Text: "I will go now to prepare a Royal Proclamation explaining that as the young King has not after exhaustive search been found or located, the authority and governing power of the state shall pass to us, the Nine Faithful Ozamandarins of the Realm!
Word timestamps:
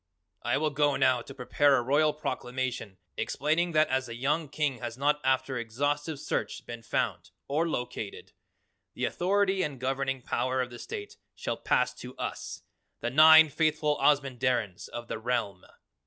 "I 0.41 0.57
will 0.57 0.71
go 0.71 0.95
now 0.95 1.21
to 1.21 1.31
prepare 1.35 1.77
a 1.77 1.83
Royal 1.83 2.11
Proclamation 2.11 2.97
explaining 3.17 3.73
that 3.73 3.87
as 3.89 4.07
the 4.07 4.15
young 4.15 4.49
King 4.49 4.79
has 4.79 4.97
not 4.97 5.21
after 5.23 5.59
exhaustive 5.59 6.19
search 6.19 6.65
been 6.65 6.81
found 6.81 7.29
or 7.47 7.69
located, 7.69 8.33
the 8.95 9.05
authority 9.05 9.61
and 9.61 9.79
governing 9.79 10.23
power 10.23 10.59
of 10.59 10.71
the 10.71 10.79
state 10.79 11.17
shall 11.35 11.57
pass 11.57 11.93
to 11.99 12.17
us, 12.17 12.63
the 13.01 13.11
Nine 13.11 13.49
Faithful 13.49 13.99
Ozamandarins 14.01 14.89
of 14.89 15.07
the 15.07 15.19
Realm! 15.19 15.63